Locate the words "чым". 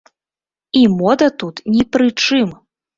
2.27-2.55